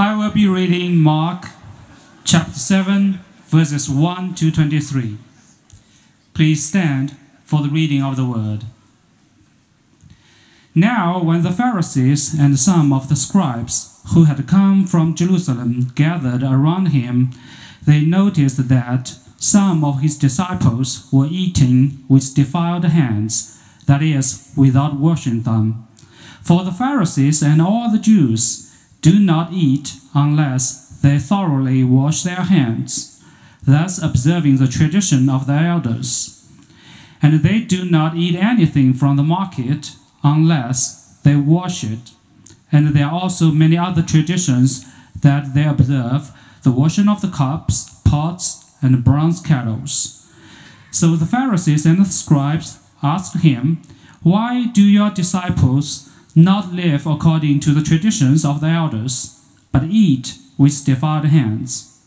[0.00, 1.48] I will be reading Mark
[2.24, 5.18] chapter 7, verses 1 to 23.
[6.32, 8.64] Please stand for the reading of the word.
[10.74, 16.42] Now, when the Pharisees and some of the scribes who had come from Jerusalem gathered
[16.42, 17.32] around him,
[17.86, 24.94] they noticed that some of his disciples were eating with defiled hands, that is, without
[24.94, 25.86] washing them.
[26.40, 28.69] For the Pharisees and all the Jews
[29.00, 33.22] do not eat unless they thoroughly wash their hands,
[33.62, 36.46] thus observing the tradition of the elders.
[37.22, 42.12] And they do not eat anything from the market unless they wash it.
[42.72, 44.86] And there are also many other traditions
[45.20, 46.32] that they observe
[46.62, 50.28] the washing of the cups, pots, and bronze kettles.
[50.90, 53.82] So the Pharisees and the scribes asked him,
[54.22, 59.40] Why do your disciples not live according to the traditions of the elders,
[59.72, 61.98] but eat with defiled hands?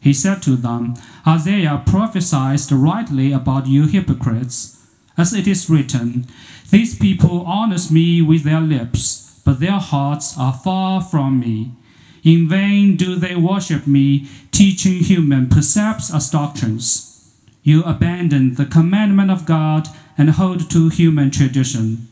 [0.00, 0.94] He said to them,
[1.26, 4.78] Isaiah prophesied rightly about you hypocrites.
[5.18, 6.26] As it is written,
[6.70, 11.72] These people honor me with their lips, but their hearts are far from me.
[12.22, 17.32] In vain do they worship me, teaching human precepts as doctrines.
[17.62, 22.08] You abandon the commandment of God and hold to human tradition.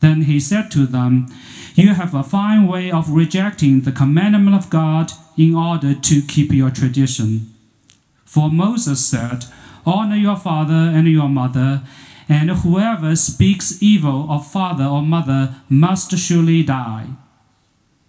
[0.00, 1.26] Then he said to them,
[1.74, 6.52] You have a fine way of rejecting the commandment of God in order to keep
[6.52, 7.52] your tradition.
[8.24, 9.46] For Moses said,
[9.86, 11.82] Honor your father and your mother,
[12.28, 17.06] and whoever speaks evil of father or mother must surely die.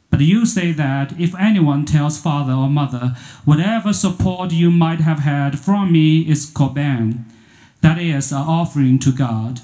[0.10, 5.20] But you say that if anyone tells father or mother, whatever support you might have
[5.20, 7.24] had from me is korban,
[7.82, 9.62] that is, an offering to God,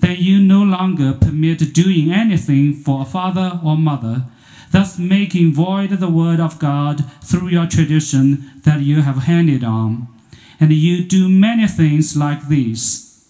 [0.00, 4.24] then you no longer permit doing anything for a father or mother,
[4.70, 10.08] thus making void the word of God through your tradition that you have handed on.
[10.60, 13.26] And you do many things like these.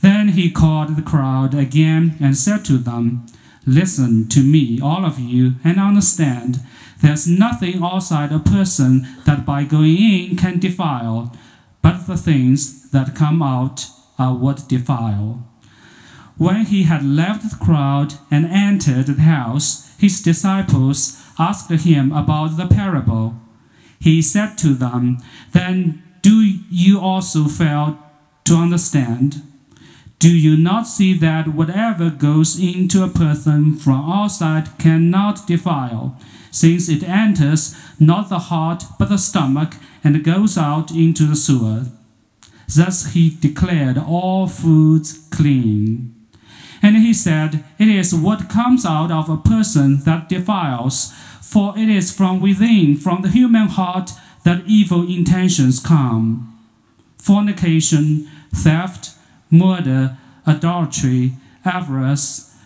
[0.00, 3.26] Then he called the crowd again and said to them,
[3.66, 6.60] Listen to me, all of you, and understand.
[7.02, 11.36] There's nothing outside a person that by going in can defile,
[11.82, 13.86] but the things that come out
[14.18, 15.49] are what defile.
[16.40, 22.56] When he had left the crowd and entered the house, his disciples asked him about
[22.56, 23.34] the parable.
[23.98, 25.18] He said to them,
[25.52, 26.40] Then do
[26.70, 27.98] you also fail
[28.44, 29.42] to understand?
[30.18, 36.18] Do you not see that whatever goes into a person from outside cannot defile,
[36.50, 41.84] since it enters not the heart but the stomach and goes out into the sewer?
[42.74, 46.16] Thus he declared all foods clean.
[46.82, 51.88] And he said, It is what comes out of a person that defiles, for it
[51.88, 54.12] is from within, from the human heart,
[54.44, 56.46] that evil intentions come
[57.18, 59.10] fornication, theft,
[59.50, 61.32] murder, adultery,
[61.64, 62.56] avarice,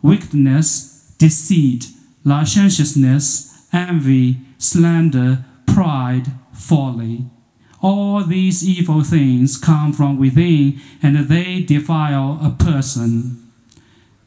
[0.00, 1.88] wickedness, deceit,
[2.24, 7.24] licentiousness, envy, slander, pride, folly.
[7.82, 13.45] All these evil things come from within and they defile a person.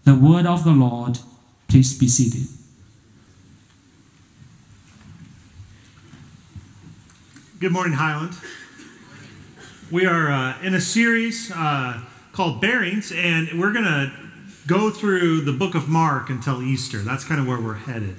[0.10, 1.20] The word of the Lord.
[1.68, 2.48] Please be seated.
[7.60, 8.34] Good morning, Highland.
[9.92, 14.12] We are uh, in a series uh, called Bearings, and we're going to
[14.66, 16.98] go through the book of Mark until Easter.
[16.98, 18.16] That's kind of where we're headed.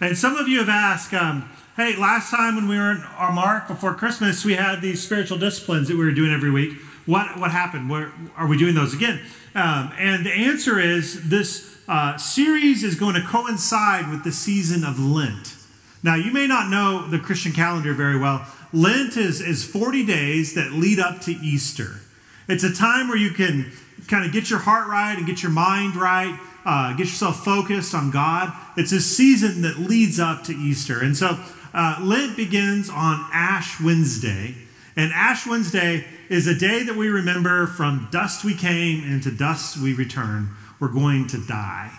[0.00, 3.32] And some of you have asked, um, hey, last time when we were in our
[3.32, 6.74] Mark before Christmas, we had these spiritual disciplines that we were doing every week.
[7.06, 7.90] What, what happened?
[7.90, 9.20] Where, are we doing those again?
[9.54, 14.84] Um, and the answer is this uh, series is going to coincide with the season
[14.84, 15.54] of Lent.
[16.02, 18.46] Now, you may not know the Christian calendar very well.
[18.72, 22.00] Lent is, is 40 days that lead up to Easter.
[22.48, 23.72] It's a time where you can
[24.08, 27.94] kind of get your heart right and get your mind right, uh, get yourself focused
[27.94, 28.52] on God.
[28.76, 31.00] It's a season that leads up to Easter.
[31.00, 31.38] And so
[31.72, 34.54] uh, Lent begins on Ash Wednesday.
[34.96, 39.30] And Ash Wednesday is a day that we remember from dust we came and to
[39.30, 40.50] dust we return.
[40.80, 41.92] We're going to die.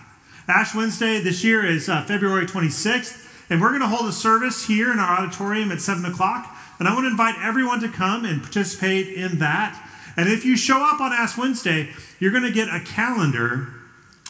[0.48, 4.68] Ash Wednesday this year is uh, February 26th, and we're going to hold a service
[4.68, 6.56] here in our auditorium at 7 o'clock.
[6.80, 9.82] And I want to invite everyone to come and participate in that.
[10.18, 11.90] And if you show up on Ash Wednesday,
[12.20, 13.70] you're going to get a calendar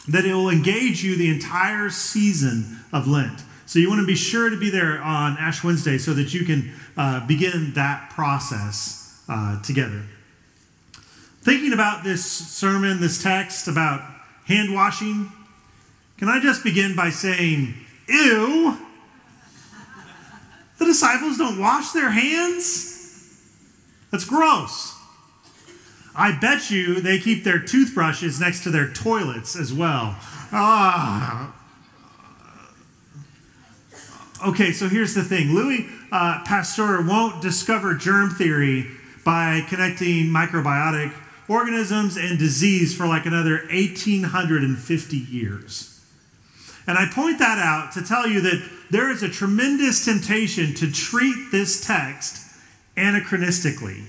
[0.08, 3.42] that it will engage you the entire season of Lent.
[3.66, 6.44] So you want to be sure to be there on Ash Wednesday so that you
[6.44, 10.02] can uh, begin that process uh, together.
[11.42, 14.02] Thinking about this sermon, this text about
[14.46, 15.30] hand washing,
[16.18, 17.74] can I just begin by saying,
[18.08, 18.78] ew?
[20.78, 22.96] The disciples don't wash their hands?
[24.10, 24.94] That's gross.
[26.14, 30.16] I bet you they keep their toothbrushes next to their toilets as well.
[30.52, 31.54] Ah.
[34.46, 38.86] Okay, so here's the thing Louis uh, Pasteur won't discover germ theory
[39.26, 41.12] by connecting microbiotic
[41.48, 46.00] organisms and disease for like another 1850 years.
[46.86, 50.92] And I point that out to tell you that there is a tremendous temptation to
[50.92, 52.56] treat this text
[52.96, 54.04] anachronistically.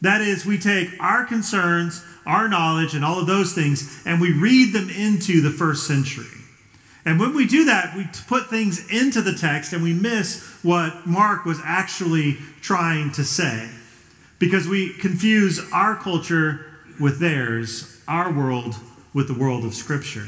[0.00, 4.32] That is, we take our concerns, our knowledge, and all of those things, and we
[4.32, 6.26] read them into the first century.
[7.04, 11.06] And when we do that, we put things into the text and we miss what
[11.06, 13.70] Mark was actually trying to say.
[14.38, 16.64] Because we confuse our culture
[17.00, 18.76] with theirs, our world
[19.12, 20.26] with the world of Scripture.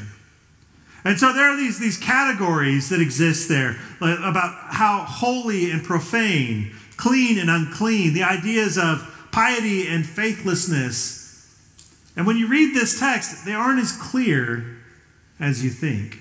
[1.03, 6.75] And so there are these, these categories that exist there about how holy and profane,
[6.97, 11.19] clean and unclean, the ideas of piety and faithlessness.
[12.15, 14.77] And when you read this text, they aren't as clear
[15.39, 16.19] as you think.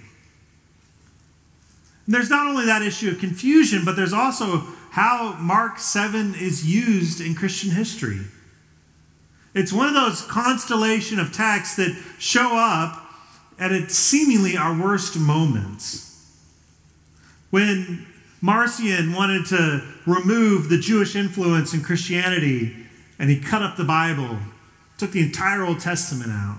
[2.11, 7.21] There's not only that issue of confusion, but there's also how Mark 7 is used
[7.21, 8.23] in Christian history.
[9.55, 13.01] It's one of those constellation of texts that show up
[13.61, 16.37] at its seemingly our worst moments.
[17.51, 18.09] When
[18.41, 22.75] Marcion wanted to remove the Jewish influence in Christianity
[23.21, 24.37] and he cut up the Bible,
[24.99, 26.59] took the entire Old Testament out.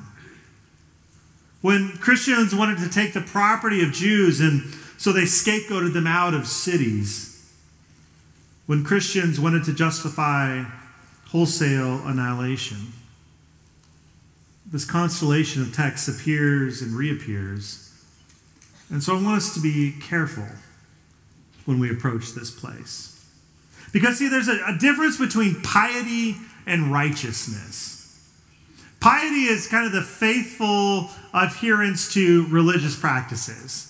[1.59, 6.35] When Christians wanted to take the property of Jews and so they scapegoated them out
[6.35, 7.51] of cities.
[8.67, 10.63] When Christians wanted to justify
[11.29, 12.93] wholesale annihilation.
[14.71, 17.91] This constellation of texts appears and reappears.
[18.91, 20.47] And so I want us to be careful
[21.65, 23.25] when we approach this place.
[23.91, 26.35] Because, see, there's a, a difference between piety
[26.67, 28.23] and righteousness.
[28.99, 33.87] Piety is kind of the faithful adherence to religious practices.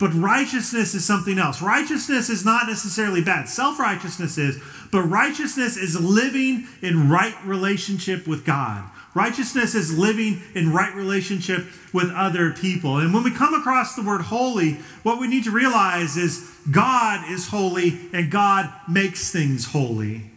[0.00, 1.60] But righteousness is something else.
[1.60, 3.50] Righteousness is not necessarily bad.
[3.50, 4.58] Self righteousness is,
[4.90, 8.90] but righteousness is living in right relationship with God.
[9.14, 12.96] Righteousness is living in right relationship with other people.
[12.96, 17.30] And when we come across the word holy, what we need to realize is God
[17.30, 20.30] is holy and God makes things holy.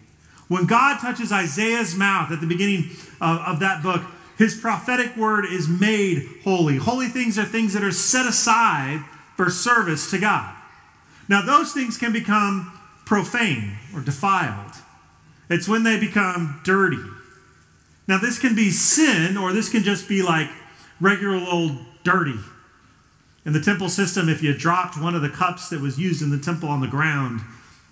[0.49, 2.89] When God touches Isaiah's mouth at the beginning
[3.21, 4.01] of, of that book,
[4.37, 6.77] his prophetic word is made holy.
[6.77, 10.55] Holy things are things that are set aside for service to God.
[11.27, 14.73] Now, those things can become profane or defiled.
[15.49, 17.03] It's when they become dirty
[18.07, 20.49] now, this can be sin, or this can just be like
[20.99, 22.39] regular old dirty.
[23.45, 26.29] In the temple system, if you dropped one of the cups that was used in
[26.29, 27.41] the temple on the ground,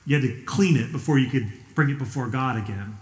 [0.06, 2.98] you had to clean it before you could bring it before God again.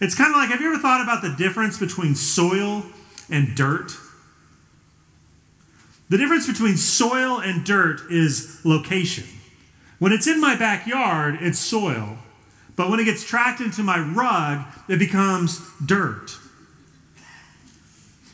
[0.00, 2.84] It's kind of like have you ever thought about the difference between soil
[3.30, 3.92] and dirt?
[6.08, 9.24] The difference between soil and dirt is location.
[9.98, 12.18] When it's in my backyard, it's soil.
[12.76, 16.38] But when it gets tracked into my rug, it becomes dirt.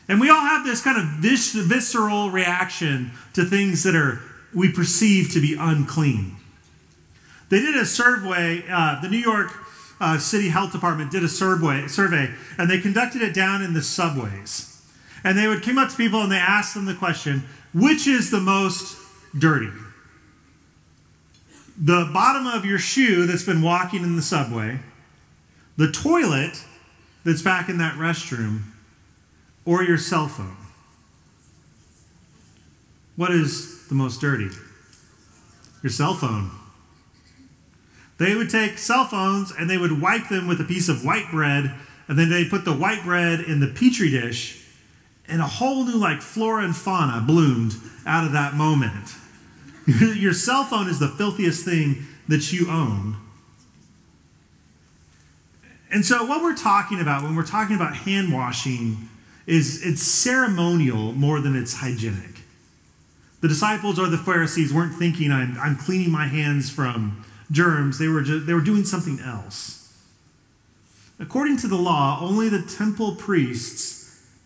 [0.07, 4.21] And we all have this kind of vis- visceral reaction to things that are
[4.53, 6.35] we perceive to be unclean.
[7.49, 9.51] They did a survey, uh, the New York
[9.99, 13.81] uh, City Health Department did a survey, survey, and they conducted it down in the
[13.81, 14.72] subways.
[15.23, 18.29] And they would come up to people and they asked them the question, which is
[18.29, 18.97] the most
[19.37, 19.71] dirty?
[21.77, 24.79] the bottom of your shoe that's been walking in the subway,
[25.75, 26.63] the toilet
[27.25, 28.61] that's back in that restroom,
[29.65, 30.57] or your cell phone?
[33.15, 34.49] What is the most dirty?
[35.81, 36.51] Your cell phone.
[38.17, 41.29] They would take cell phones and they would wipe them with a piece of white
[41.31, 41.73] bread,
[42.07, 44.62] and then they put the white bread in the petri dish,
[45.27, 47.75] and a whole new like flora and fauna bloomed
[48.05, 49.15] out of that moment.
[49.85, 53.17] Your cell phone is the filthiest thing that you own.
[55.91, 59.09] And so, what we're talking about when we're talking about hand washing
[59.45, 62.41] is it's ceremonial more than it's hygienic.
[63.41, 67.99] The disciples or the Pharisees weren't thinking, I'm, I'm cleaning my hands from germs.
[67.99, 70.01] They were, just, they were doing something else.
[71.19, 74.02] According to the law, only the temple priests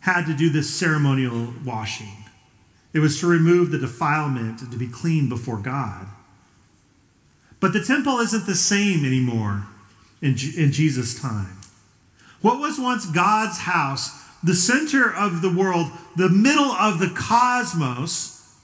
[0.08, 2.24] had to do this ceremonial washing.
[2.94, 6.08] It was to remove the defilement and to be clean before God.
[7.60, 9.68] But the temple isn't the same anymore
[10.22, 11.58] in, in Jesus' time.
[12.42, 18.56] What was once God's house, the center of the world, the middle of the cosmos,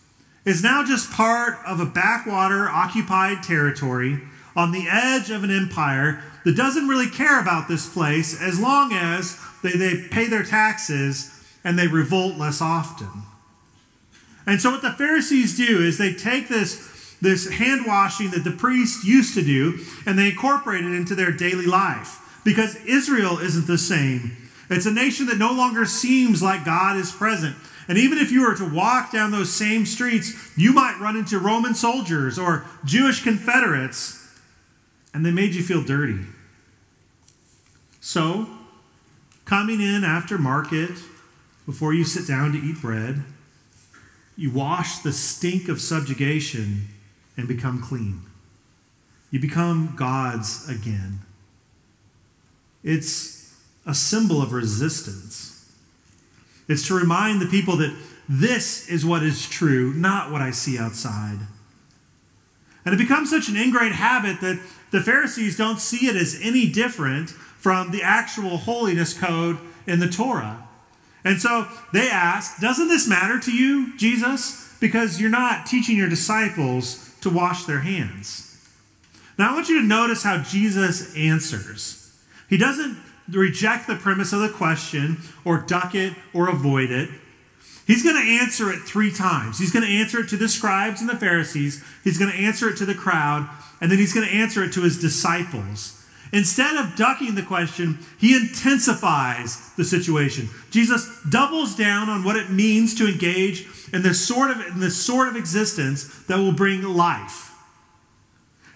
[0.46, 4.22] is now just part of a backwater occupied territory
[4.56, 8.94] on the edge of an empire that doesn't really care about this place as long
[8.94, 11.32] as they, they pay their taxes
[11.64, 13.24] and they revolt less often.
[14.46, 18.52] And so, what the Pharisees do is they take this, this hand washing that the
[18.52, 22.20] priests used to do and they incorporate it into their daily life.
[22.44, 24.36] Because Israel isn't the same.
[24.70, 27.56] It's a nation that no longer seems like God is present.
[27.88, 31.40] And even if you were to walk down those same streets, you might run into
[31.40, 34.20] Roman soldiers or Jewish Confederates,
[35.14, 36.20] and they made you feel dirty.
[38.00, 38.48] So,
[39.46, 40.92] coming in after market,
[41.66, 43.24] before you sit down to eat bread,
[44.36, 46.88] you wash the stink of subjugation
[47.38, 48.22] and become clean.
[49.32, 51.20] You become God's again.
[52.84, 55.72] It's a symbol of resistance.
[56.68, 57.96] It's to remind the people that
[58.28, 61.40] this is what is true, not what I see outside.
[62.86, 66.70] And it becomes such an ingrained habit that the Pharisees don't see it as any
[66.70, 70.68] different from the actual holiness code in the Torah.
[71.24, 74.76] And so they ask, Doesn't this matter to you, Jesus?
[74.82, 78.50] Because you're not teaching your disciples to wash their hands.
[79.40, 82.14] Now, I want you to notice how Jesus answers.
[82.50, 82.98] He doesn't
[83.32, 87.10] reject the premise of the question or duck it or avoid it.
[87.88, 89.58] He's going to answer it three times.
[89.58, 92.68] He's going to answer it to the scribes and the Pharisees, he's going to answer
[92.68, 96.03] it to the crowd, and then he's going to answer it to his disciples.
[96.34, 100.50] Instead of ducking the question, he intensifies the situation.
[100.72, 104.98] Jesus doubles down on what it means to engage in this sort of, in this
[104.98, 107.52] sort of existence that will bring life.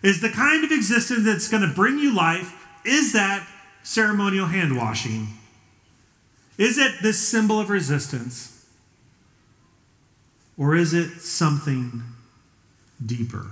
[0.04, 2.54] Is the kind of existence that's going to bring you life,
[2.86, 3.48] is that
[3.82, 5.30] ceremonial hand washing?
[6.60, 8.66] Is it this symbol of resistance?
[10.60, 12.04] Or is it something
[13.04, 13.48] deeper?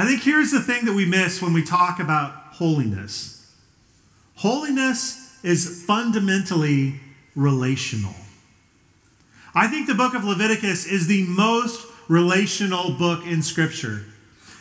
[0.00, 3.54] I think here's the thing that we miss when we talk about holiness
[4.34, 6.98] holiness is fundamentally
[7.36, 8.14] relational.
[9.54, 14.06] I think the book of Leviticus is the most relational book in Scripture.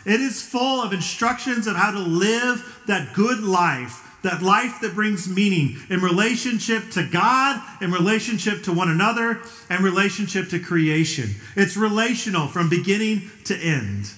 [0.06, 4.94] It is full of instructions of how to live that good life, that life that
[4.94, 11.36] brings meaning in relationship to God, in relationship to one another, and relationship to creation.
[11.56, 14.12] It's relational from beginning to end.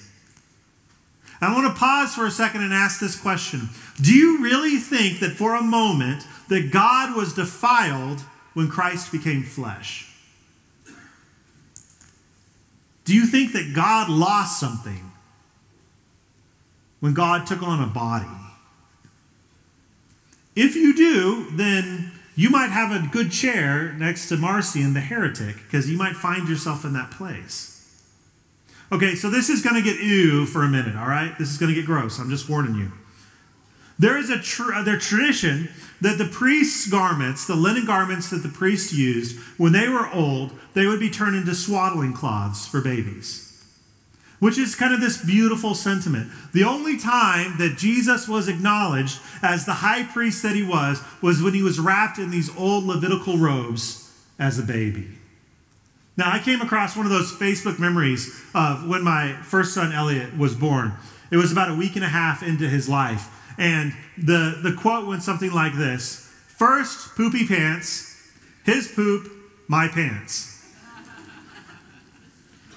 [1.41, 3.69] I want to pause for a second and ask this question
[3.99, 8.21] Do you really think that for a moment that God was defiled
[8.53, 10.07] when Christ became flesh?
[13.05, 15.11] Do you think that God lost something
[16.99, 18.27] when God took on a body?
[20.55, 25.55] If you do, then you might have a good chair next to Marcion the heretic
[25.55, 27.70] because you might find yourself in that place.
[28.91, 31.37] Okay, so this is going to get ew for a minute, all right?
[31.39, 32.19] This is going to get gross.
[32.19, 32.91] I'm just warning you.
[33.97, 35.69] There is a tr- uh, their tradition
[36.01, 40.51] that the priest's garments, the linen garments that the priest used, when they were old,
[40.73, 43.47] they would be turned into swaddling cloths for babies.
[44.39, 46.31] Which is kind of this beautiful sentiment.
[46.51, 51.41] The only time that Jesus was acknowledged as the high priest that he was was
[51.43, 55.20] when he was wrapped in these old Levitical robes as a baby.
[56.21, 60.37] Now, I came across one of those Facebook memories of when my first son Elliot
[60.37, 60.93] was born.
[61.31, 63.27] It was about a week and a half into his life.
[63.57, 68.31] And the, the quote went something like this First, poopy pants,
[68.63, 69.31] his poop,
[69.67, 70.63] my pants.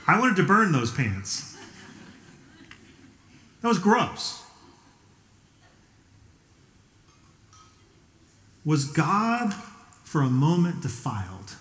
[0.07, 1.55] I wanted to burn those pants.
[3.61, 4.43] That was gross.
[8.65, 9.53] Was God
[10.03, 11.57] for a moment defiled?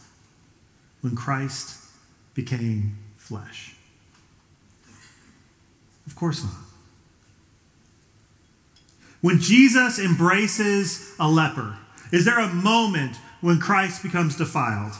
[1.03, 1.77] When Christ
[2.33, 3.75] became flesh?
[6.07, 6.53] Of course not.
[9.21, 11.77] When Jesus embraces a leper,
[12.11, 14.93] is there a moment when Christ becomes defiled?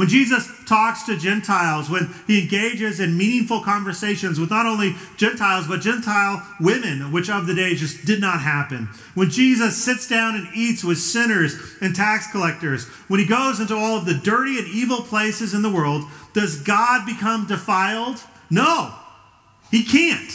[0.00, 5.66] When Jesus talks to Gentiles, when he engages in meaningful conversations with not only Gentiles,
[5.68, 8.88] but Gentile women, which of the day just did not happen.
[9.12, 13.76] When Jesus sits down and eats with sinners and tax collectors, when he goes into
[13.76, 18.22] all of the dirty and evil places in the world, does God become defiled?
[18.48, 18.94] No,
[19.70, 20.32] he can't.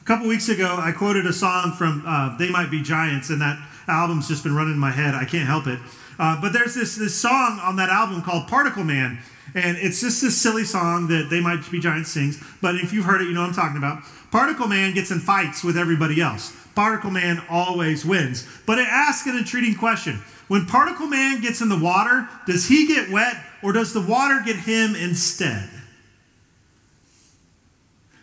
[0.00, 3.40] A couple weeks ago, I quoted a song from uh, They Might Be Giants, and
[3.40, 3.56] that
[3.86, 5.14] album's just been running in my head.
[5.14, 5.78] I can't help it.
[6.20, 9.18] Uh, but there's this, this song on that album called Particle Man.
[9.54, 12.40] And it's just this silly song that They Might Be Giants sings.
[12.60, 14.02] But if you've heard it, you know what I'm talking about.
[14.30, 16.54] Particle Man gets in fights with everybody else.
[16.74, 18.46] particle man always wins.
[18.66, 20.16] But it asks an intriguing question.
[20.46, 24.42] When particle man gets in the water, does he get wet or does the water
[24.44, 25.70] get him instead?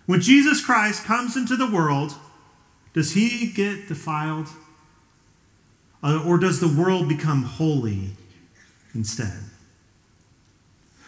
[0.05, 2.13] When Jesus Christ comes into the world,
[2.93, 4.49] does he get defiled?
[6.07, 8.11] Uh, or does the world become holy
[8.95, 9.43] instead?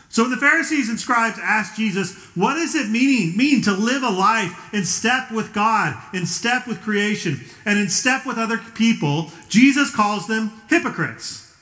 [0.10, 4.04] So when the Pharisees and scribes asked Jesus, what does it mean, mean to live
[4.04, 8.58] a life in step with God, in step with creation, and in step with other
[8.58, 11.56] people, Jesus calls them hypocrites.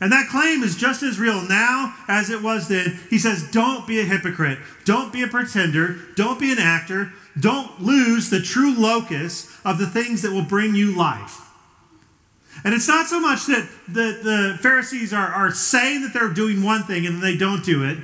[0.00, 3.00] And that claim is just as real now as it was then.
[3.10, 4.58] He says, Don't be a hypocrite.
[4.86, 5.96] Don't be a pretender.
[6.16, 7.12] Don't be an actor.
[7.38, 11.53] Don't lose the true locus of the things that will bring you life.
[12.62, 16.62] And it's not so much that the, the Pharisees are, are saying that they're doing
[16.62, 17.98] one thing and they don't do it.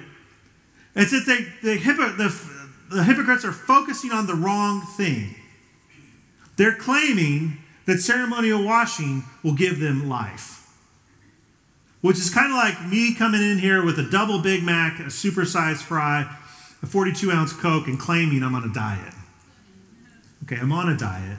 [0.96, 5.36] It's that they, the, the, the hypocrites are focusing on the wrong thing.
[6.56, 10.56] They're claiming that ceremonial washing will give them life.
[12.02, 15.04] Which is kind of like me coming in here with a double Big Mac, a
[15.04, 16.36] supersized fry,
[16.82, 19.14] a 42 ounce Coke, and claiming I'm on a diet.
[20.44, 21.38] Okay, I'm on a diet.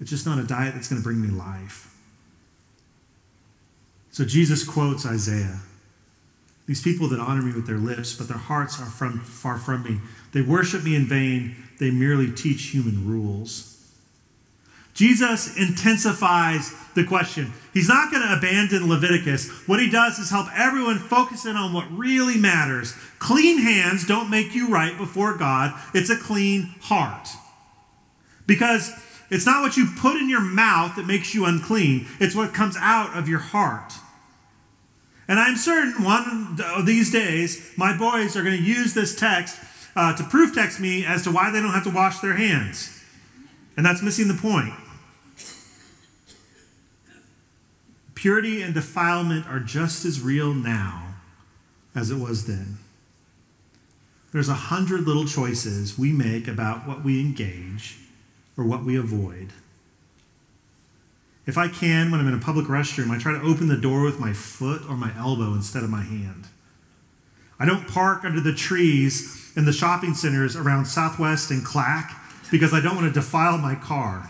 [0.00, 1.94] It's just not a diet that's going to bring me life.
[4.10, 5.60] So Jesus quotes Isaiah.
[6.66, 9.82] These people that honor me with their lips, but their hearts are from, far from
[9.82, 9.98] me.
[10.32, 11.56] They worship me in vain.
[11.78, 13.70] They merely teach human rules.
[14.94, 17.52] Jesus intensifies the question.
[17.72, 19.48] He's not going to abandon Leviticus.
[19.66, 22.94] What he does is help everyone focus in on what really matters.
[23.18, 27.28] Clean hands don't make you right before God, it's a clean heart.
[28.46, 28.92] Because
[29.30, 32.76] it's not what you put in your mouth that makes you unclean, it's what comes
[32.78, 33.92] out of your heart.
[35.28, 39.60] And I'm certain one of these days, my boys are going to use this text
[39.94, 43.04] uh, to proof text me as to why they don't have to wash their hands.
[43.76, 44.74] And that's missing the point.
[48.14, 51.14] Purity and defilement are just as real now
[51.94, 52.78] as it was then.
[54.32, 57.98] There's a hundred little choices we make about what we engage
[58.56, 59.52] or what we avoid.
[61.46, 64.04] If I can, when I'm in a public restroom, I try to open the door
[64.04, 66.46] with my foot or my elbow instead of my hand.
[67.58, 72.16] I don't park under the trees in the shopping centers around Southwest and Clack
[72.50, 74.28] because I don't want to defile my car.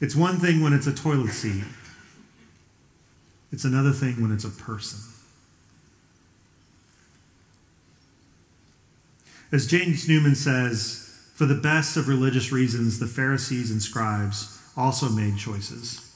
[0.00, 1.64] It's one thing when it's a toilet seat,
[3.52, 5.13] it's another thing when it's a person.
[9.54, 15.08] As James Newman says, for the best of religious reasons, the Pharisees and scribes also
[15.08, 16.12] made choices.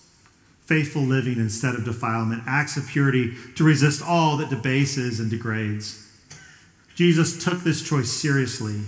[0.62, 6.05] Faithful living instead of defilement, acts of purity to resist all that debases and degrades.
[6.96, 8.81] Jesus took this choice seriously,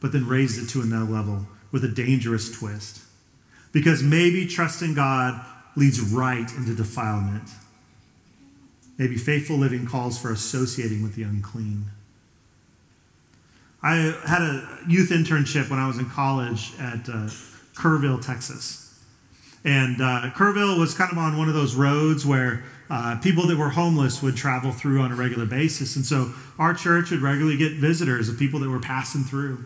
[0.00, 3.02] but then raised it to another level with a dangerous twist.
[3.72, 5.42] Because maybe trusting God
[5.74, 7.48] leads right into defilement.
[8.98, 11.86] Maybe faithful living calls for associating with the unclean.
[13.82, 17.28] I had a youth internship when I was in college at uh,
[17.74, 18.82] Kerrville, Texas.
[19.64, 23.56] And uh, Kerrville was kind of on one of those roads where uh, people that
[23.56, 25.96] were homeless would travel through on a regular basis.
[25.96, 29.64] And so our church would regularly get visitors of people that were passing through.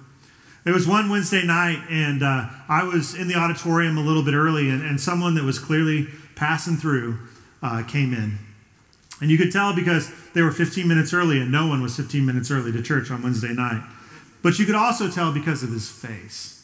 [0.64, 4.34] It was one Wednesday night, and uh, I was in the auditorium a little bit
[4.34, 7.18] early, and, and someone that was clearly passing through
[7.62, 8.38] uh, came in.
[9.20, 12.24] And you could tell because they were 15 minutes early, and no one was 15
[12.24, 13.82] minutes early to church on Wednesday night.
[14.42, 16.56] But you could also tell because of his face.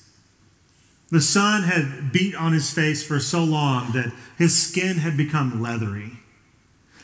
[1.10, 5.62] The sun had beat on his face for so long that his skin had become
[5.62, 6.12] leathery.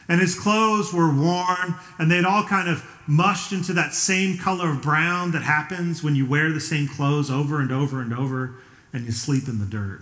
[0.09, 4.71] And his clothes were worn, and they'd all kind of mushed into that same color
[4.71, 8.57] of brown that happens when you wear the same clothes over and over and over
[8.93, 10.01] and you sleep in the dirt.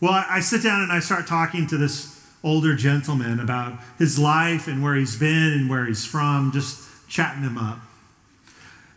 [0.00, 4.68] Well, I sit down and I start talking to this older gentleman about his life
[4.68, 7.78] and where he's been and where he's from, just chatting him up.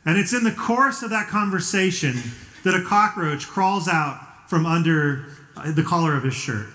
[0.05, 2.15] And it's in the course of that conversation
[2.63, 6.67] that a cockroach crawls out from under uh, the collar of his shirt.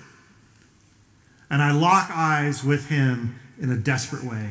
[1.51, 4.51] And I lock eyes with him in a desperate way.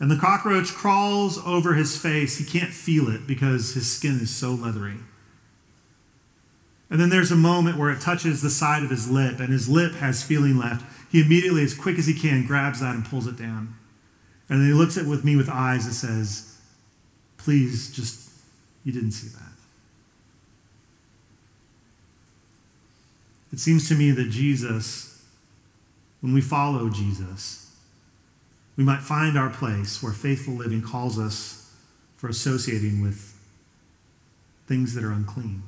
[0.00, 2.38] And the cockroach crawls over his face.
[2.38, 4.96] He can't feel it because his skin is so leathery.
[6.90, 9.68] And then there's a moment where it touches the side of his lip, and his
[9.68, 10.84] lip has feeling left.
[11.10, 13.76] He immediately, as quick as he can, grabs that and pulls it down.
[14.48, 16.53] And then he looks at with me with eyes that says,
[17.44, 18.30] Please just,
[18.84, 19.52] you didn't see that.
[23.52, 25.22] It seems to me that Jesus,
[26.22, 27.70] when we follow Jesus,
[28.76, 31.70] we might find our place where faithful living calls us
[32.16, 33.38] for associating with
[34.66, 35.62] things that are unclean.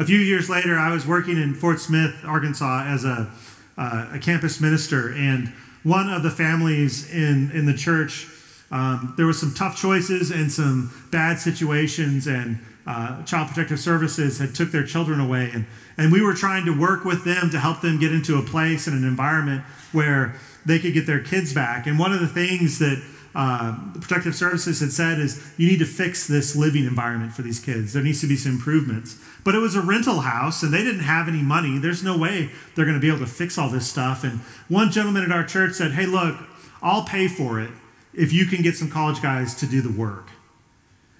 [0.00, 3.30] A few years later, I was working in Fort Smith, Arkansas, as a,
[3.78, 5.52] uh, a campus minister, and
[5.84, 8.28] one of the families in, in the church,
[8.70, 14.38] um, there was some tough choices and some bad situations, and uh, Child Protective Services
[14.38, 17.60] had took their children away, and, and we were trying to work with them to
[17.60, 20.34] help them get into a place and an environment where
[20.66, 21.86] they could get their kids back.
[21.86, 23.02] And one of the things that
[23.34, 27.58] uh, Protective Services had said is you need to fix this living environment for these
[27.58, 27.92] kids.
[27.92, 29.18] There needs to be some improvements.
[29.42, 31.78] But it was a rental house and they didn't have any money.
[31.78, 34.24] There's no way they're going to be able to fix all this stuff.
[34.24, 36.36] And one gentleman at our church said, Hey, look,
[36.80, 37.70] I'll pay for it
[38.16, 40.28] if you can get some college guys to do the work.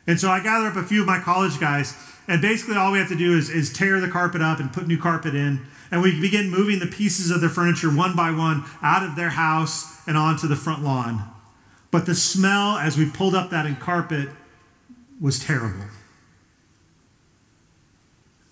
[0.06, 1.96] And so I gather up a few of my college guys,
[2.28, 4.86] and basically all we have to do is, is tear the carpet up and put
[4.86, 5.66] new carpet in.
[5.90, 9.30] And we begin moving the pieces of their furniture one by one out of their
[9.30, 11.22] house and onto the front lawn.
[11.90, 14.28] But the smell as we pulled up that carpet
[15.20, 15.84] was terrible.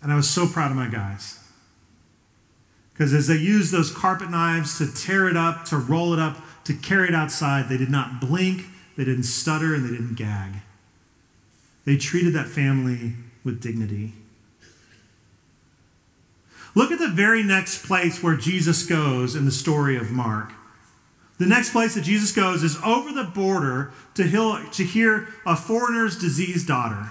[0.01, 1.39] And I was so proud of my guys.
[2.93, 6.37] Because as they used those carpet knives to tear it up, to roll it up,
[6.65, 10.63] to carry it outside, they did not blink, they didn't stutter, and they didn't gag.
[11.85, 14.13] They treated that family with dignity.
[16.75, 20.53] Look at the very next place where Jesus goes in the story of Mark.
[21.39, 25.57] The next place that Jesus goes is over the border to, heal, to hear a
[25.57, 27.11] foreigner's diseased daughter.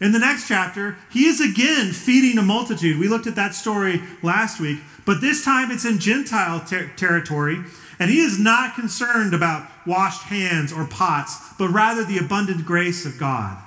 [0.00, 2.98] In the next chapter, he is again feeding a multitude.
[2.98, 7.64] We looked at that story last week, but this time it's in Gentile ter- territory,
[7.98, 13.04] and he is not concerned about washed hands or pots, but rather the abundant grace
[13.04, 13.58] of God.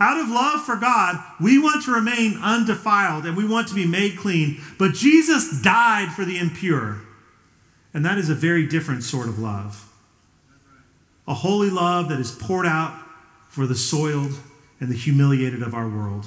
[0.00, 3.86] Out of love for God, we want to remain undefiled and we want to be
[3.86, 7.00] made clean, but Jesus died for the impure.
[7.94, 9.88] And that is a very different sort of love.
[11.28, 13.00] A holy love that is poured out
[13.48, 14.32] for the soiled
[14.80, 16.26] and the humiliated of our world,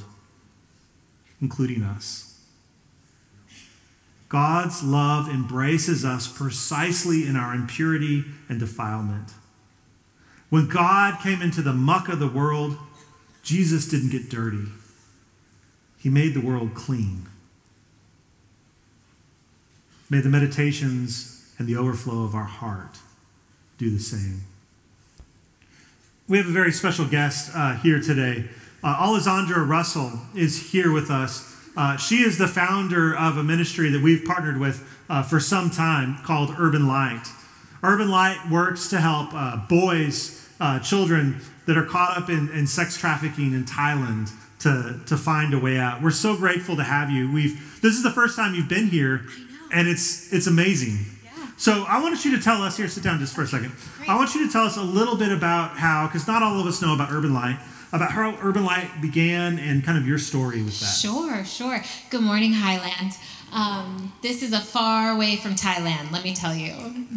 [1.42, 2.27] including us.
[4.30, 9.32] God's love embraces us precisely in our impurity and defilement.
[10.50, 12.78] When God came into the muck of the world,
[13.44, 14.66] Jesus didn't get dirty,
[15.98, 17.28] He made the world clean.
[20.10, 23.00] May the meditations and the overflow of our heart
[23.78, 24.44] do the same.
[26.30, 28.46] We have a very special guest uh, here today.
[28.84, 31.57] Uh, Alezandra Russell is here with us.
[31.78, 35.70] Uh, she is the founder of a ministry that we've partnered with uh, for some
[35.70, 37.24] time called Urban Light.
[37.84, 42.66] Urban Light works to help uh, boys, uh, children that are caught up in, in
[42.66, 46.02] sex trafficking in Thailand to, to find a way out.
[46.02, 47.32] We're so grateful to have you.
[47.32, 49.22] We've this is the first time you've been here,
[49.72, 51.06] and it's it's amazing.
[51.58, 52.88] So I want you to tell us here.
[52.88, 53.72] Sit down just for a second.
[53.98, 54.10] Great.
[54.10, 56.68] I want you to tell us a little bit about how, because not all of
[56.68, 57.60] us know about Urban Light,
[57.92, 60.86] about how Urban Light began and kind of your story with that.
[60.86, 61.82] Sure, sure.
[62.10, 63.14] Good morning, Highland.
[63.54, 66.74] Um, this is a far way from Thailand, let me tell you.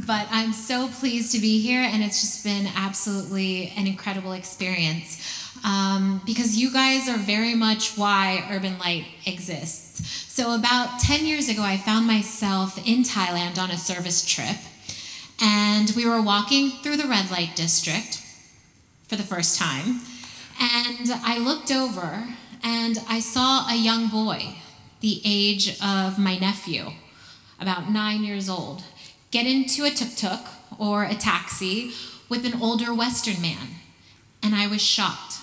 [0.06, 5.40] But I'm so pleased to be here, and it's just been absolutely an incredible experience
[5.64, 10.06] um, because you guys are very much why Urban Light exists.
[10.32, 14.56] So, about 10 years ago, I found myself in Thailand on a service trip,
[15.42, 18.22] and we were walking through the red light district
[19.08, 20.00] for the first time.
[20.60, 22.28] And I looked over
[22.62, 24.56] and I saw a young boy,
[25.00, 26.90] the age of my nephew,
[27.58, 28.84] about nine years old,
[29.30, 30.46] get into a tuk tuk
[30.78, 31.92] or a taxi
[32.28, 33.68] with an older Western man.
[34.42, 35.38] And I was shocked.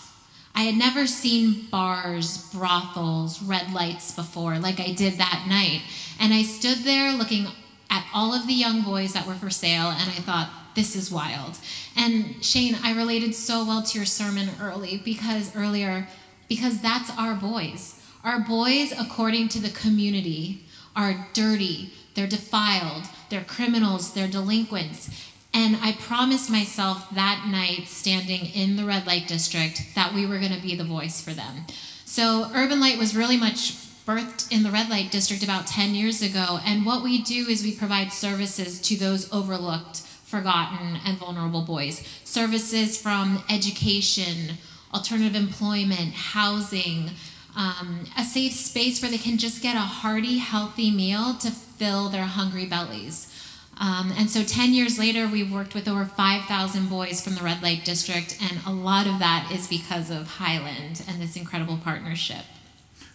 [0.53, 5.81] I had never seen bars, brothels, red lights before like I did that night.
[6.19, 7.47] And I stood there looking
[7.89, 11.11] at all of the young boys that were for sale and I thought, this is
[11.11, 11.57] wild.
[11.95, 16.07] And Shane, I related so well to your sermon early because earlier,
[16.47, 17.99] because that's our boys.
[18.23, 25.09] Our boys, according to the community, are dirty, they're defiled, they're criminals, they're delinquents.
[25.51, 30.37] And I promised myself that night, standing in the red light district, that we were
[30.37, 31.65] going to be the voice for them.
[32.05, 33.73] So Urban Light was really much
[34.05, 36.59] birthed in the red light district about 10 years ago.
[36.63, 42.05] And what we do is we provide services to those overlooked, forgotten, and vulnerable boys.
[42.25, 44.57] Services from education,
[44.93, 47.11] alternative employment, housing,
[47.55, 52.09] um, a safe space where they can just get a hearty, healthy meal to fill
[52.09, 53.33] their hungry bellies.
[53.79, 57.63] Um, and so 10 years later, we've worked with over 5,000 boys from the Red
[57.63, 62.43] Light District, and a lot of that is because of Highland and this incredible partnership.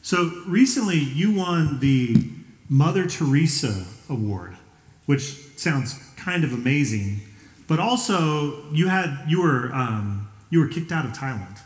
[0.01, 2.31] So recently, you won the
[2.71, 4.57] Mother Teresa Award,
[5.05, 5.23] which
[5.59, 7.21] sounds kind of amazing,
[7.67, 11.59] but also you had you were um, you were kicked out of Thailand.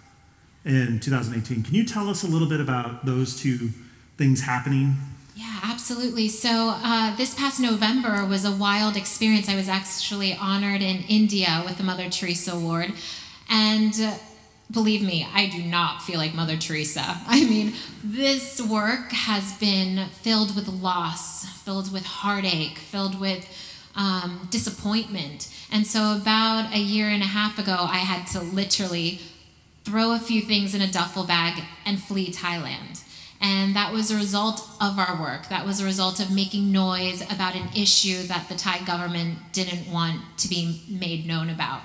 [0.64, 1.62] in 2018.
[1.62, 3.70] Can you tell us a little bit about those two
[4.16, 4.96] things happening?
[5.36, 6.28] Yeah, absolutely.
[6.28, 9.48] So, uh, this past November was a wild experience.
[9.48, 12.92] I was actually honored in India with the Mother Teresa Award.
[13.48, 14.14] And uh,
[14.70, 17.18] believe me, I do not feel like Mother Teresa.
[17.26, 23.46] I mean, this work has been filled with loss, filled with heartache, filled with
[23.96, 25.52] um, disappointment.
[25.72, 29.20] And so, about a year and a half ago, I had to literally
[29.84, 33.02] throw a few things in a duffel bag and flee Thailand.
[33.40, 35.48] And that was a result of our work.
[35.48, 39.92] That was a result of making noise about an issue that the Thai government didn't
[39.92, 41.82] want to be made known about.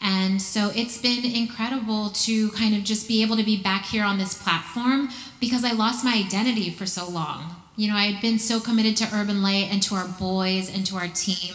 [0.00, 4.04] And so it's been incredible to kind of just be able to be back here
[4.04, 5.08] on this platform
[5.40, 7.56] because I lost my identity for so long.
[7.76, 10.86] You know, I had been so committed to Urban Light and to our boys and
[10.86, 11.54] to our team.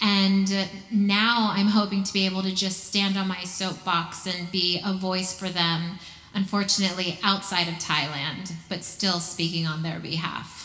[0.00, 4.80] And now I'm hoping to be able to just stand on my soapbox and be
[4.84, 5.98] a voice for them,
[6.34, 10.58] unfortunately outside of Thailand, but still speaking on their behalf.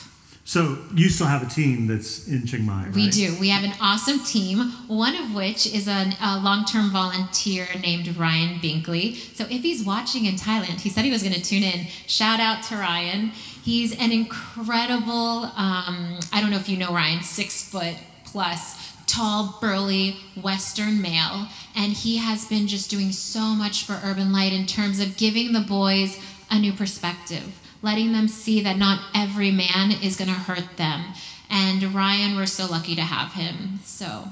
[0.46, 2.94] So you still have a team that's in Chiang Mai, right?
[2.94, 3.36] We do.
[3.40, 8.60] We have an awesome team, one of which is an, a long-term volunteer named Ryan
[8.60, 9.16] Binkley.
[9.36, 11.88] So if he's watching in Thailand, he said he was going to tune in.
[12.08, 13.32] Shout out to Ryan.
[13.64, 17.96] He's an incredible, um, I don't know if you know Ryan, six foot
[18.26, 21.48] plus, tall, burly, Western male.
[21.76, 25.54] And he has been just doing so much for Urban Light in terms of giving
[25.54, 26.20] the boys
[26.52, 31.14] a new perspective letting them see that not every man is going to hurt them.
[31.50, 33.80] And Ryan, we're so lucky to have him.
[33.84, 34.30] So.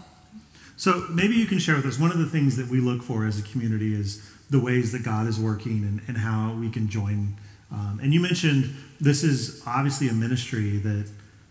[0.77, 3.27] So maybe you can share with us one of the things that we look for
[3.27, 6.87] as a community is the ways that God is working and, and how we can
[6.87, 7.35] join.
[7.71, 11.09] Um, and you mentioned this is obviously a ministry that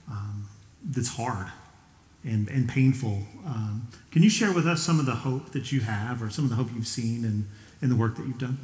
[0.08, 0.48] um,
[0.84, 1.48] that's hard
[2.24, 3.22] and, and painful.
[3.44, 6.44] Um, can you share with us some of the hope that you have or some
[6.44, 7.48] of the hope you've seen in,
[7.82, 8.58] in the work that you've done?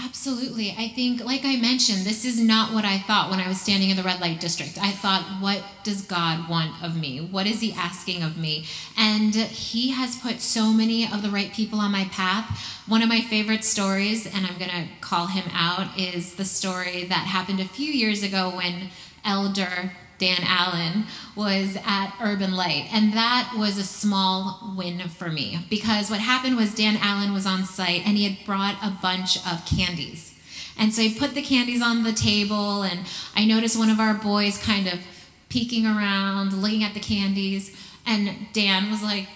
[0.00, 0.76] Absolutely.
[0.78, 3.90] I think, like I mentioned, this is not what I thought when I was standing
[3.90, 4.78] in the red light district.
[4.80, 7.18] I thought, what does God want of me?
[7.20, 8.64] What is He asking of me?
[8.96, 12.80] And He has put so many of the right people on my path.
[12.86, 17.04] One of my favorite stories, and I'm going to call him out, is the story
[17.04, 18.90] that happened a few years ago when
[19.24, 21.04] Elder Dan Allen,
[21.36, 22.88] was at Urban Light.
[22.92, 27.46] And that was a small win for me because what happened was Dan Allen was
[27.46, 30.34] on site and he had brought a bunch of candies.
[30.78, 33.00] And so he put the candies on the table, and
[33.34, 35.00] I noticed one of our boys kind of
[35.48, 37.76] peeking around, looking at the candies.
[38.06, 39.26] And Dan was like,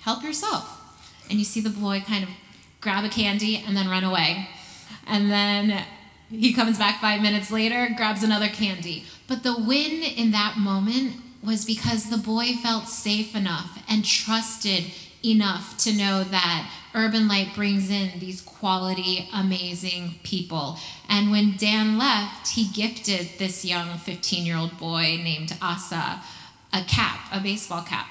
[0.00, 0.70] Help yourself.
[1.30, 2.30] And you see the boy kind of
[2.82, 4.50] grab a candy and then run away.
[5.06, 5.82] And then
[6.38, 9.04] he comes back five minutes later, grabs another candy.
[9.26, 14.84] But the win in that moment was because the boy felt safe enough and trusted
[15.24, 20.78] enough to know that Urban Light brings in these quality, amazing people.
[21.08, 26.20] And when Dan left, he gifted this young 15 year old boy named Asa
[26.72, 28.06] a cap, a baseball cap.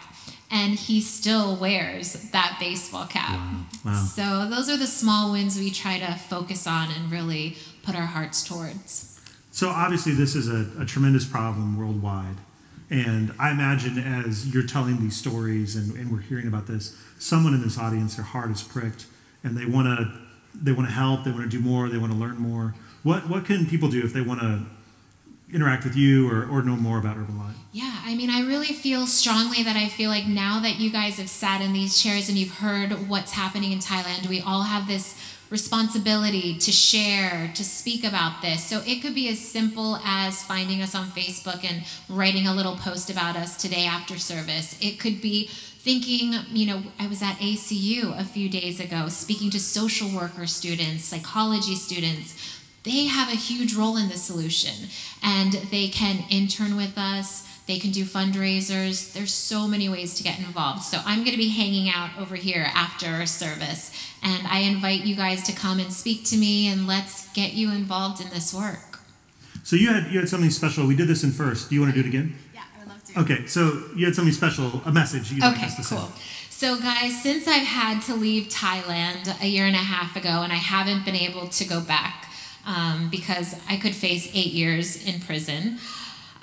[0.49, 3.31] And he still wears that baseball cap.
[3.31, 3.65] Wow.
[3.85, 3.95] Wow.
[3.95, 8.07] So, those are the small wins we try to focus on and really put our
[8.07, 9.19] hearts towards.
[9.51, 12.37] So obviously, this is a, a, tremendous problem worldwide.
[12.89, 17.53] And I imagine as you're telling these stories and, and we're hearing about this, someone
[17.53, 19.05] in this audience, their heart is pricked
[19.43, 20.23] and they want to
[20.55, 22.75] they want to help, they want to do more, they want to learn more.
[23.01, 24.65] What, what can people do if they want to
[25.51, 27.55] interact with you or, or know more about Urban Light?
[27.71, 31.17] Yeah, I mean, I really feel strongly that I feel like now that you guys
[31.17, 34.87] have sat in these chairs and you've heard what's happening in Thailand, we all have
[34.87, 35.19] this
[35.53, 38.65] responsibility to share, to speak about this.
[38.65, 42.75] So it could be as simple as finding us on Facebook and writing a little
[42.75, 44.75] post about us today after service.
[44.81, 49.51] It could be thinking, you know, I was at ACU a few days ago speaking
[49.51, 52.59] to social worker students, psychology students.
[52.81, 54.89] They have a huge role in the solution
[55.21, 59.13] and they can intern with us they can do fundraisers.
[59.13, 60.83] There's so many ways to get involved.
[60.83, 63.91] So I'm going to be hanging out over here after service.
[64.21, 67.71] And I invite you guys to come and speak to me and let's get you
[67.71, 68.99] involved in this work.
[69.63, 70.85] So you had you had something special.
[70.85, 71.69] We did this in first.
[71.69, 72.35] Do you want to do it again?
[72.53, 73.19] Yeah, I would love to.
[73.21, 76.07] Okay, so you had something special, a message you'd okay, like us to cool.
[76.07, 76.21] Say.
[76.49, 80.53] So, guys, since I've had to leave Thailand a year and a half ago and
[80.53, 82.29] I haven't been able to go back
[82.65, 85.79] um, because I could face eight years in prison,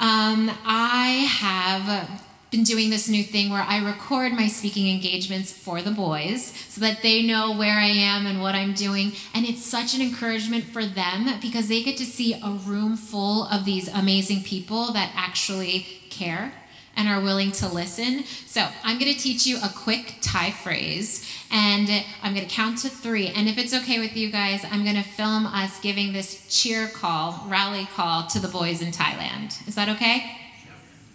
[0.00, 5.82] um, I have been doing this new thing where I record my speaking engagements for
[5.82, 9.12] the boys so that they know where I am and what I'm doing.
[9.34, 13.44] And it's such an encouragement for them because they get to see a room full
[13.44, 16.52] of these amazing people that actually care
[16.96, 18.24] and are willing to listen.
[18.46, 21.88] So I'm going to teach you a quick Thai phrase, and
[22.22, 23.28] I'm going to count to three.
[23.28, 26.88] And if it's okay with you guys, I'm going to film us giving this cheer
[26.88, 29.66] call, rally call to the boys in Thailand.
[29.66, 30.36] Is that okay?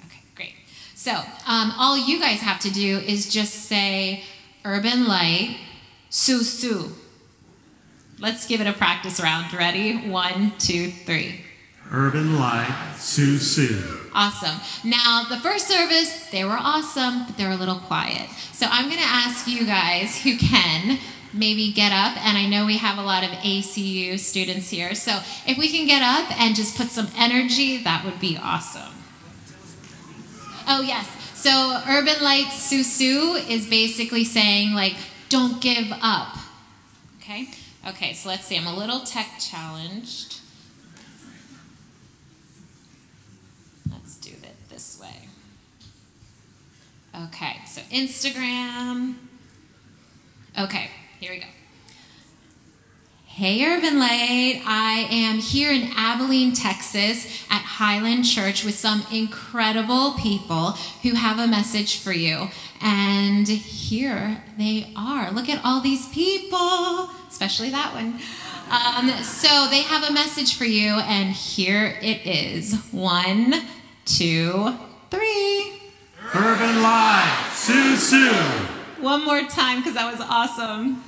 [0.05, 0.53] Okay, great.
[0.95, 4.23] So um, all you guys have to do is just say
[4.63, 5.57] urban light,
[6.09, 6.91] su su.
[8.17, 9.53] Let's give it a practice round.
[9.53, 10.09] Ready?
[10.09, 11.44] One, two, three.
[11.91, 14.09] Urban Light, Su Su.
[14.13, 14.59] Awesome.
[14.83, 18.29] Now, the first service, they were awesome, but they were a little quiet.
[18.53, 20.99] So I'm going to ask you guys who can
[21.33, 24.95] maybe get up, and I know we have a lot of ACU students here.
[24.95, 28.93] So if we can get up and just put some energy, that would be awesome.
[30.67, 31.07] Oh, yes.
[31.33, 34.95] So Urban Light Susu is basically saying, like,
[35.29, 36.37] don't give up.
[37.19, 37.49] Okay?
[37.87, 38.57] Okay, so let's see.
[38.57, 40.39] I'm a little tech challenged.
[43.91, 45.27] Let's do it this way.
[47.23, 49.15] Okay, so Instagram.
[50.59, 50.89] Okay,
[51.21, 51.45] here we go.
[53.25, 54.61] Hey, Urban Light.
[54.65, 60.71] I am here in Abilene, Texas at Highland Church with some incredible people
[61.03, 62.49] who have a message for you.
[62.81, 65.31] And here they are.
[65.31, 68.19] Look at all these people, especially that one.
[68.69, 72.73] Um, so they have a message for you, and here it is.
[72.91, 73.53] One,
[74.05, 74.75] two,
[75.11, 75.54] three.
[76.37, 78.29] Urban Light, Su Su.
[79.01, 81.01] One more time because that was awesome.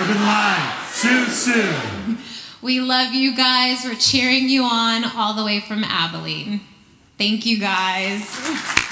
[0.00, 2.16] Urban Light, Su Su.
[2.62, 3.84] We love you guys.
[3.84, 6.60] We're cheering you on all the way from Abilene.
[7.18, 8.22] Thank you guys.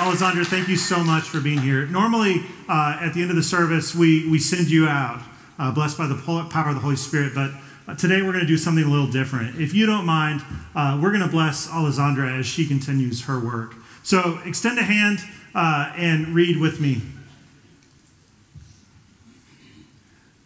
[0.00, 1.86] Alezandra, thank you so much for being here.
[1.86, 5.20] Normally, uh, at the end of the service, we, we send you out,
[5.58, 7.50] uh, blessed by the power of the Holy Spirit, but
[7.94, 9.60] today we're going to do something a little different.
[9.60, 10.42] If you don't mind,
[10.74, 13.74] uh, we're going to bless Alezandra as she continues her work.
[14.02, 15.18] So extend a hand
[15.54, 17.02] uh, and read with me.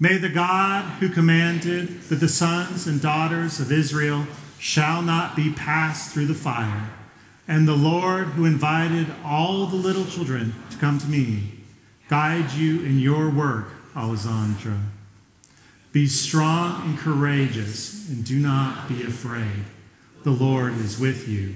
[0.01, 4.27] May the God who commanded that the sons and daughters of Israel
[4.59, 6.91] shall not be passed through the fire,
[7.47, 11.53] and the Lord who invited all the little children to come to me,
[12.09, 14.81] guide you in your work, Alezandra.
[15.95, 19.65] Be strong and courageous, and do not be afraid.
[20.25, 21.55] The Lord is with you.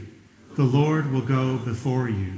[0.54, 2.34] The Lord will go before you.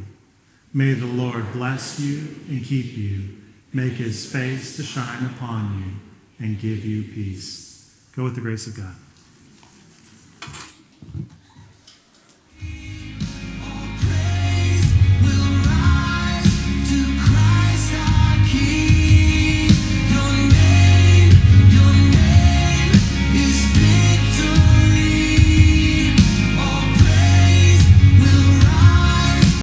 [0.72, 3.36] May the Lord bless you and keep you,
[3.74, 7.94] make his face to shine upon you, and give you peace.
[8.16, 8.96] Go with the grace of God.